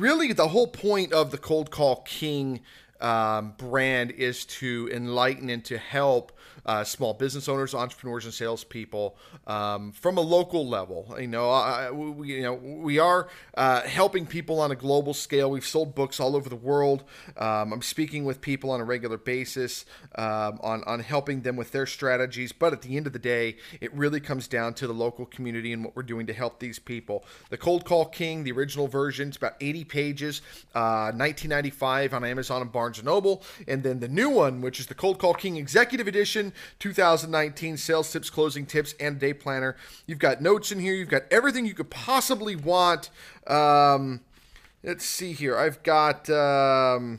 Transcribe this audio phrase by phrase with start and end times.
[0.00, 2.60] really, the whole point of the Cold Call King
[3.00, 6.32] um, brand is to enlighten and to help
[6.66, 9.16] uh, small business owners, entrepreneurs, and salespeople
[9.46, 11.14] um, from a local level.
[11.18, 15.50] You know, I, we, you know, we are uh, helping people on a global scale.
[15.50, 17.04] We've sold books all over the world.
[17.36, 19.84] Um, I'm speaking with people on a regular basis
[20.16, 22.52] um, on on helping them with their strategies.
[22.52, 25.72] But at the end of the day, it really comes down to the local community
[25.72, 27.24] and what we're doing to help these people.
[27.50, 30.42] The Cold Call King, the original version, it's about 80 pages,
[30.74, 34.86] uh, 1995 on Amazon and Barnes and Noble, and then the new one, which is
[34.86, 39.76] the Cold Call King Executive Edition, 2019 sales tips, closing tips, and day planner.
[40.06, 40.94] You've got notes in here.
[40.94, 43.10] You've got everything you could possibly want.
[43.46, 44.20] Um,
[44.82, 45.56] let's see here.
[45.56, 46.30] I've got.
[46.30, 47.18] Um,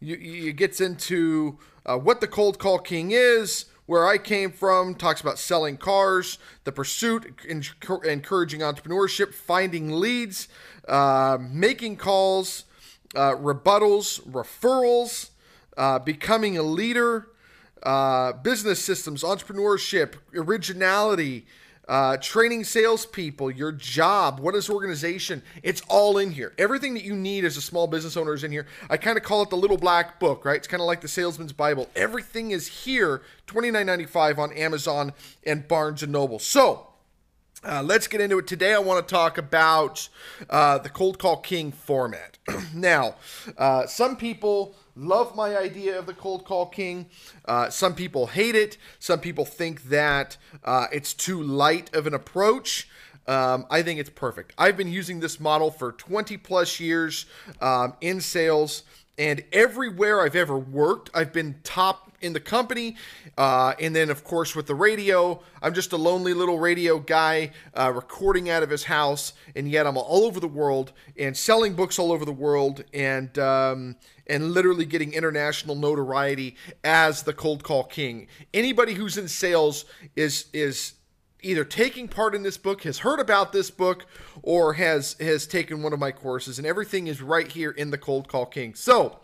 [0.00, 4.94] you, you gets into uh, what the cold call king is, where I came from,
[4.94, 10.48] talks about selling cars, the pursuit, encouraging entrepreneurship, finding leads,
[10.88, 12.64] uh, making calls,
[13.16, 15.30] uh, rebuttals, referrals,
[15.76, 17.28] uh, becoming a leader,
[17.82, 21.46] uh, business systems, entrepreneurship, originality,
[21.88, 25.42] uh, training salespeople, your job, what is organization.
[25.62, 26.52] It's all in here.
[26.58, 28.66] Everything that you need as a small business owner is in here.
[28.90, 30.56] I kind of call it the little black book, right?
[30.56, 31.88] It's kind of like the salesman's Bible.
[31.94, 35.12] Everything is here, twenty nine ninety five on Amazon
[35.44, 36.38] and Barnes and Noble.
[36.38, 36.88] So.
[37.64, 38.74] Uh, let's get into it today.
[38.74, 40.08] I want to talk about
[40.50, 42.38] uh, the Cold Call King format.
[42.74, 43.16] now,
[43.56, 47.06] uh, some people love my idea of the cold call king.
[47.44, 48.78] Uh, some people hate it.
[48.98, 52.88] Some people think that uh, it's too light of an approach.
[53.26, 54.52] Um, I think it's perfect.
[54.56, 57.26] I've been using this model for 20 plus years
[57.60, 58.84] um, in sales,
[59.18, 62.96] and everywhere I've ever worked, I've been top in the company.
[63.36, 67.52] Uh, and then, of course, with the radio, I'm just a lonely little radio guy
[67.74, 71.74] uh, recording out of his house, and yet I'm all over the world and selling
[71.74, 77.62] books all over the world, and um, and literally getting international notoriety as the cold
[77.62, 78.26] call king.
[78.52, 79.84] Anybody who's in sales
[80.14, 80.94] is is
[81.42, 84.06] either taking part in this book, has heard about this book,
[84.42, 87.98] or has has taken one of my courses, and everything is right here in the
[87.98, 88.74] Cold Call King.
[88.74, 89.20] So,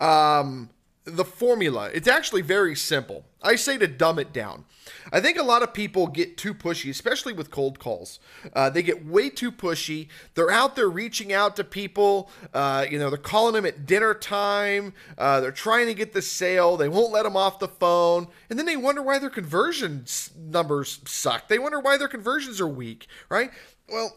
[0.00, 0.70] um,
[1.04, 1.90] the formula.
[1.92, 3.26] It's actually very simple.
[3.42, 4.64] I say to dumb it down.
[5.12, 8.20] I think a lot of people get too pushy, especially with cold calls.
[8.54, 10.08] Uh, they get way too pushy.
[10.34, 12.30] They're out there reaching out to people.
[12.54, 14.94] Uh, you know, they're calling them at dinner time.
[15.18, 16.78] Uh, they're trying to get the sale.
[16.78, 18.28] They won't let them off the phone.
[18.48, 20.06] And then they wonder why their conversion
[20.38, 21.48] numbers suck.
[21.48, 23.50] They wonder why their conversions are weak, right?
[23.90, 24.16] Well,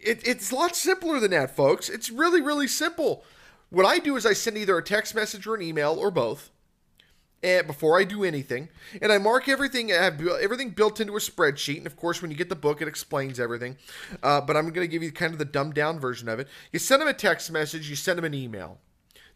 [0.00, 1.90] it, it's a lot simpler than that, folks.
[1.90, 3.24] It's really, really simple.
[3.70, 6.50] What I do is I send either a text message or an email or both
[7.42, 8.68] and before I do anything,
[9.00, 9.92] and I mark everything.
[9.92, 12.80] I have everything built into a spreadsheet, and of course, when you get the book,
[12.80, 13.76] it explains everything.
[14.22, 16.48] Uh, but I'm going to give you kind of the dumbed down version of it.
[16.72, 18.78] You send them a text message, you send them an email,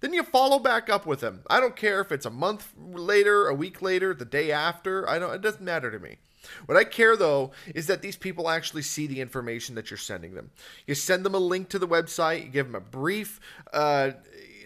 [0.00, 1.42] then you follow back up with them.
[1.48, 5.08] I don't care if it's a month later, a week later, the day after.
[5.08, 5.34] I don't.
[5.34, 6.18] It doesn't matter to me.
[6.66, 10.34] What I care though is that these people actually see the information that you're sending
[10.34, 10.50] them.
[10.86, 13.40] You send them a link to the website, you give them a brief
[13.72, 14.12] uh,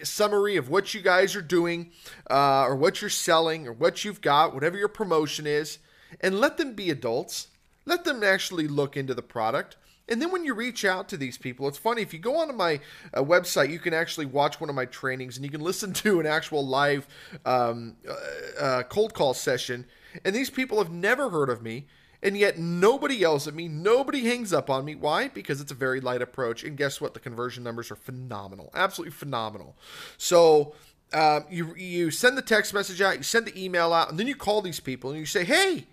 [0.03, 1.91] summary of what you guys are doing,
[2.29, 5.79] uh, or what you're selling, or what you've got, whatever your promotion is,
[6.21, 7.47] and let them be adults.
[7.85, 9.77] Let them actually look into the product.
[10.07, 12.01] And then when you reach out to these people, it's funny.
[12.01, 12.79] If you go onto my
[13.13, 16.19] uh, website, you can actually watch one of my trainings and you can listen to
[16.19, 17.07] an actual live
[17.45, 19.85] um, uh, uh cold call session
[20.23, 21.87] and these people have never heard of me,
[22.21, 24.95] and yet nobody yells at me, nobody hangs up on me.
[24.95, 25.27] Why?
[25.27, 26.63] Because it's a very light approach.
[26.63, 27.13] And guess what?
[27.13, 29.75] The conversion numbers are phenomenal, absolutely phenomenal.
[30.17, 30.73] So
[31.13, 34.27] um, you you send the text message out, you send the email out, and then
[34.27, 35.87] you call these people and you say, "Hey,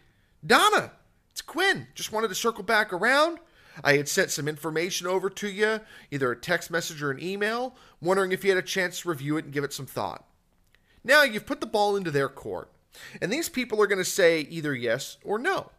[0.44, 0.92] Donna,
[1.32, 1.88] it's Quinn.
[1.94, 3.38] Just wanted to circle back around."
[3.82, 5.80] I had sent some information over to you,
[6.10, 9.38] either a text message or an email, wondering if you had a chance to review
[9.38, 10.26] it and give it some thought.
[11.04, 12.70] Now you've put the ball into their court.
[13.20, 15.70] And these people are going to say either yes or no.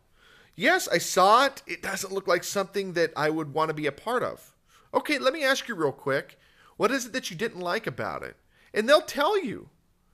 [0.55, 1.63] Yes, I saw it.
[1.65, 4.53] It doesn't look like something that I would want to be a part of.
[4.93, 6.37] Okay, let me ask you real quick.
[6.77, 8.35] What is it that you didn't like about it?
[8.73, 9.69] And they'll tell you.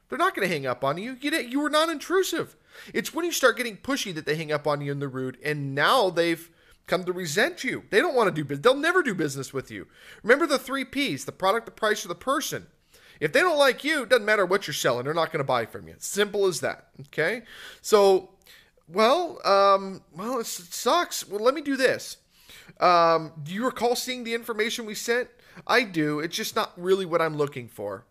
[0.08, 1.18] They're not going to hang up on you.
[1.22, 2.56] You, you were non intrusive.
[2.94, 5.38] It's when you start getting pushy that they hang up on you in the rude,
[5.44, 6.50] and now they've
[6.88, 7.84] come to resent you.
[7.92, 8.64] They don't want to do business.
[8.64, 9.88] They'll never do business with you.
[10.24, 12.68] Remember the three P's the product, the price, or the person.
[13.20, 15.44] If they don't like you, it doesn't matter what you're selling, they're not going to
[15.44, 15.96] buy from you.
[16.00, 16.88] Simple as that.
[17.08, 17.44] Okay?
[17.82, 18.30] So,
[18.88, 21.28] well, um, well, it sucks.
[21.28, 22.18] Well, let me do this.
[22.80, 25.30] Um, do you recall seeing the information we sent?
[25.68, 26.20] I do.
[26.20, 28.06] It's just not really what I'm looking for.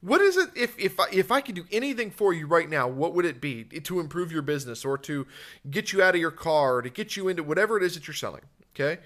[0.00, 2.86] What is it if if I, if I could do anything for you right now?
[2.86, 5.26] What would it be to improve your business or to
[5.68, 8.06] get you out of your car or to get you into whatever it is that
[8.06, 8.42] you're selling?
[8.74, 9.00] Okay.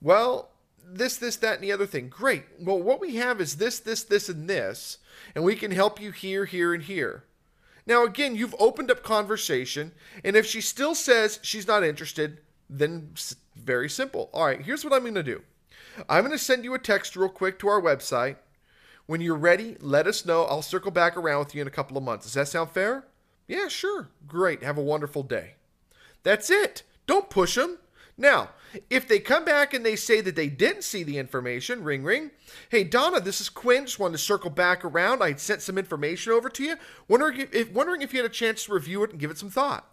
[0.00, 0.50] Well,
[0.90, 2.08] this, this, that, and the other thing.
[2.08, 2.44] Great.
[2.60, 4.98] Well, what we have is this, this, this, and this,
[5.34, 7.24] and we can help you here, here, and here.
[7.86, 9.92] Now, again, you've opened up conversation,
[10.22, 13.14] and if she still says she's not interested, then
[13.56, 14.30] very simple.
[14.32, 15.42] All right, here's what I'm going to do
[16.08, 18.36] I'm going to send you a text real quick to our website.
[19.06, 20.44] When you're ready, let us know.
[20.44, 22.26] I'll circle back around with you in a couple of months.
[22.26, 23.06] Does that sound fair?
[23.46, 24.10] Yeah, sure.
[24.26, 24.62] Great.
[24.62, 25.54] Have a wonderful day.
[26.24, 26.82] That's it.
[27.06, 27.78] Don't push them.
[28.20, 28.50] Now,
[28.90, 32.32] if they come back and they say that they didn't see the information, ring ring.
[32.68, 33.86] Hey Donna, this is Quinn.
[33.86, 35.22] Just wanted to circle back around.
[35.22, 36.76] I sent some information over to you.
[37.06, 39.50] Wondering if, wondering if you had a chance to review it and give it some
[39.50, 39.86] thought.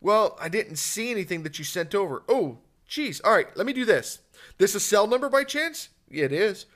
[0.00, 2.24] Well, I didn't see anything that you sent over.
[2.28, 3.20] Oh, geez.
[3.20, 4.18] All right, let me do this.
[4.58, 5.88] This a cell number by chance?
[6.10, 6.66] It is.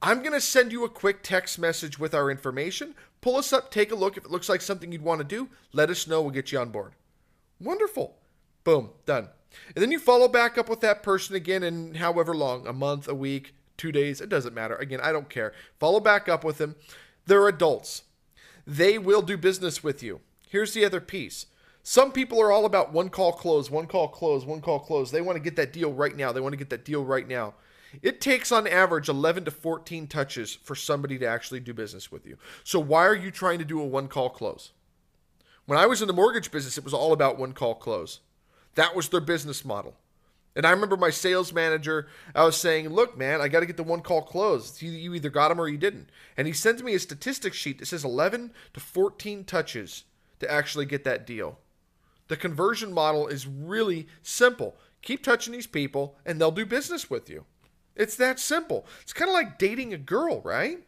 [0.00, 2.94] I'm going to send you a quick text message with our information.
[3.20, 4.16] Pull us up, take a look.
[4.16, 6.22] If it looks like something you'd want to do, let us know.
[6.22, 6.92] We'll get you on board.
[7.60, 8.16] Wonderful.
[8.64, 9.28] Boom, done.
[9.74, 13.08] And then you follow back up with that person again in however long a month,
[13.08, 14.76] a week, two days, it doesn't matter.
[14.76, 15.52] Again, I don't care.
[15.78, 16.76] Follow back up with them.
[17.26, 18.02] They're adults,
[18.66, 20.20] they will do business with you.
[20.48, 21.46] Here's the other piece.
[21.82, 25.10] Some people are all about one call close, one call close, one call close.
[25.10, 26.30] They want to get that deal right now.
[26.30, 27.54] They want to get that deal right now.
[28.00, 32.26] It takes on average 11 to 14 touches for somebody to actually do business with
[32.26, 32.38] you.
[32.64, 34.72] So why are you trying to do a one call close?
[35.66, 38.20] When I was in the mortgage business, it was all about one call close.
[38.74, 39.94] That was their business model.
[40.54, 43.78] And I remember my sales manager, I was saying, look, man, I got to get
[43.78, 44.82] the one call closed.
[44.82, 46.10] You either got them or you didn't.
[46.36, 50.04] And he sends me a statistics sheet that says 11 to 14 touches
[50.40, 51.58] to actually get that deal.
[52.28, 54.76] The conversion model is really simple.
[55.00, 57.44] Keep touching these people and they'll do business with you.
[57.96, 58.86] It's that simple.
[59.02, 60.78] It's kind of like dating a girl, right?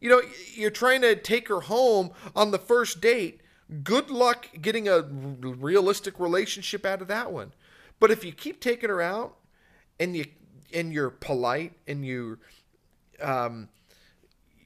[0.00, 0.22] You know,
[0.54, 3.40] you're trying to take her home on the first date
[3.82, 7.52] good luck getting a realistic relationship out of that one.
[8.00, 9.36] But if you keep taking her out
[9.98, 10.26] and you
[10.72, 12.38] and you're polite and you
[13.20, 13.68] um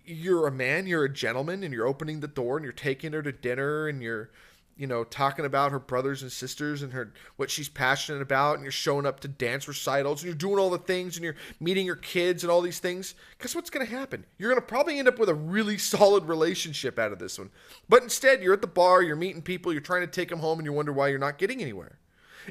[0.05, 3.23] you're a man, you're a gentleman and you're opening the door and you're taking her
[3.23, 4.31] to dinner and you're
[4.79, 8.63] you know, talking about her brothers and sisters and her what she's passionate about, and
[8.63, 11.85] you're showing up to dance recitals, and you're doing all the things, and you're meeting
[11.85, 13.15] your kids and all these things.
[13.41, 14.25] Guess what's going to happen?
[14.39, 17.51] You're going to probably end up with a really solid relationship out of this one.
[17.89, 20.61] But instead, you're at the bar, you're meeting people, you're trying to take them home,
[20.61, 21.99] and you wonder why you're not getting anywhere.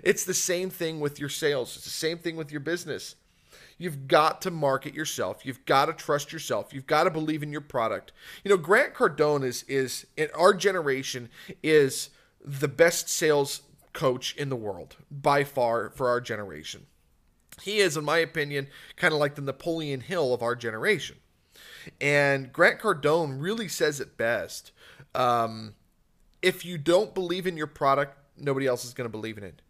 [0.03, 1.75] It's the same thing with your sales.
[1.75, 3.15] It's the same thing with your business.
[3.77, 5.45] You've got to market yourself.
[5.45, 6.73] You've got to trust yourself.
[6.73, 8.11] You've got to believe in your product.
[8.43, 11.29] You know, Grant Cardone is is in our generation
[11.61, 12.09] is
[12.47, 13.61] the best sales
[13.93, 16.85] coach in the world by far for our generation.
[17.61, 21.17] He is, in my opinion, kind of like the Napoleon Hill of our generation.
[21.99, 24.71] And Grant Cardone really says it best.
[25.15, 25.73] Um,
[26.41, 29.61] if you don't believe in your product, nobody else is going to believe in it.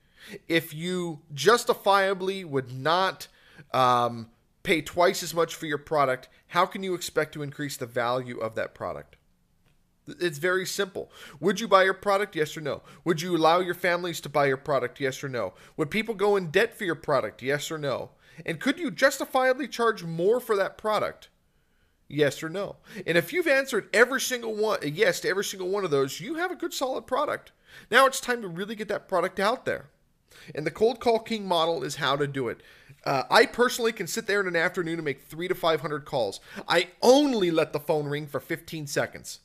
[0.48, 3.28] If you justifiably would not
[3.74, 4.30] um,
[4.64, 8.38] pay twice as much for your product, how can you expect to increase the value
[8.40, 9.16] of that product?
[10.08, 11.12] It's very simple.
[11.40, 12.36] Would you buy your product?
[12.36, 12.82] Yes or no?
[13.04, 15.00] Would you allow your families to buy your product?
[15.00, 15.54] Yes or no?
[15.76, 17.42] Would people go in debt for your product?
[17.42, 18.12] Yes or no?
[18.46, 21.30] And could you justifiably charge more for that product?
[22.08, 22.78] Yes or no?
[23.06, 26.36] And if you've answered every single one, yes to every single one of those, you
[26.36, 27.52] have a good solid product.
[27.92, 29.90] Now it's time to really get that product out there.
[30.56, 32.62] And the cold call king model is how to do it.
[33.04, 36.40] Uh, I personally can sit there in an afternoon and make three to 500 calls.
[36.68, 39.40] I only let the phone ring for 15 seconds.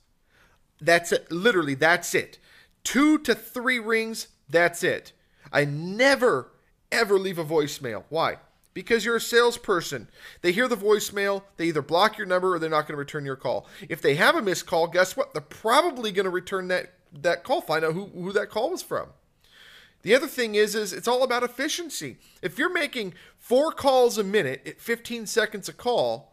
[0.83, 1.31] That's it.
[1.31, 2.39] Literally, that's it.
[2.85, 5.13] Two to three rings, that's it.
[5.53, 6.51] I never,
[6.91, 8.05] ever leave a voicemail.
[8.09, 8.39] Why?
[8.75, 10.09] Because you're a salesperson.
[10.41, 13.25] They hear the voicemail, they either block your number or they're not going to return
[13.25, 13.67] your call.
[13.89, 15.33] If they have a missed call, guess what?
[15.33, 18.83] They're probably going to return that, that call, find out who, who that call was
[18.83, 19.09] from.
[20.03, 22.17] The other thing is, is it's all about efficiency.
[22.41, 26.32] If you're making four calls a minute at 15 seconds a call,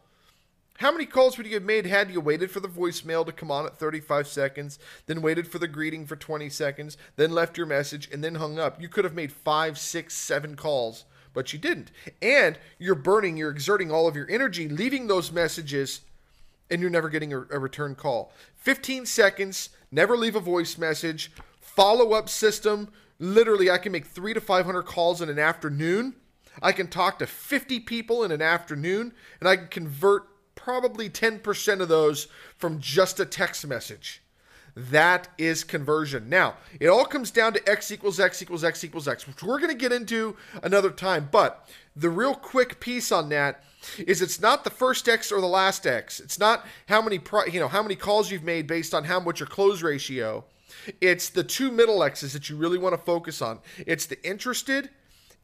[0.80, 3.52] how many calls would you have made had you waited for the voicemail to come
[3.52, 7.68] on at 35 seconds, then waited for the greeting for 20 seconds, then left your
[7.68, 8.82] message, and then hung up?
[8.82, 11.92] You could have made five, six, seven calls, but you didn't.
[12.22, 16.00] And you're burning, you're exerting all of your energy, leaving those messages,
[16.72, 18.32] and you're never getting a, a return call.
[18.56, 22.88] 15 seconds, never leave a voice message, follow up system.
[23.20, 26.16] Literally, I can make three to 500 calls in an afternoon.
[26.62, 30.30] I can talk to 50 people in an afternoon, and I can convert
[30.64, 34.22] probably 10% of those from just a text message.
[34.76, 36.30] That is conversion.
[36.30, 39.60] Now, it all comes down to x equals x equals x equals x, which we're
[39.60, 41.28] going to get into another time.
[41.32, 43.64] But the real quick piece on that
[43.98, 46.20] is it's not the first x or the last x.
[46.20, 47.20] It's not how many
[47.52, 50.46] you know how many calls you've made based on how much your close ratio.
[51.02, 53.60] It's the two middle x's that you really want to focus on.
[53.86, 54.90] It's the interested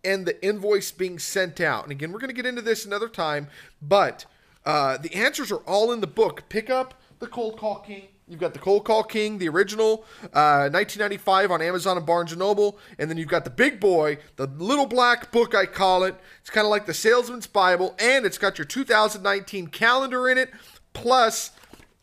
[0.04, 1.84] and the invoice being sent out.
[1.84, 3.48] And again, we're going to get into this another time,
[3.82, 4.26] but
[4.66, 6.44] uh, the answers are all in the book.
[6.50, 8.08] Pick up the Cold Call King.
[8.28, 10.04] You've got the Cold Call King, the original,
[10.34, 14.18] uh, 1995 on Amazon and Barnes and Noble, and then you've got the big boy,
[14.38, 16.16] the little black book I call it.
[16.42, 20.50] It's kind of like the Salesman's Bible, and it's got your 2019 calendar in it.
[20.94, 21.52] Plus,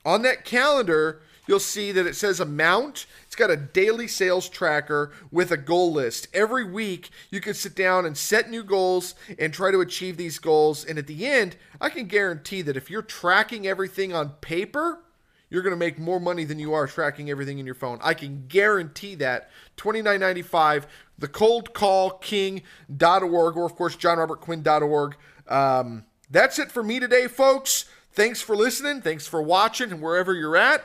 [0.04, 3.06] on that calendar, you'll see that it says amount.
[3.32, 6.28] It's got a daily sales tracker with a goal list.
[6.34, 10.38] Every week, you can sit down and set new goals and try to achieve these
[10.38, 10.84] goals.
[10.84, 15.02] And at the end, I can guarantee that if you're tracking everything on paper,
[15.48, 18.00] you're going to make more money than you are tracking everything in your phone.
[18.02, 19.48] I can guarantee that.
[19.78, 20.84] $29.95,
[21.18, 25.16] thecoldcallking.org, or of course, jonrobertquinn.org.
[25.48, 27.86] Um, that's it for me today, folks.
[28.12, 29.00] Thanks for listening.
[29.00, 30.84] Thanks for watching, and wherever you're at.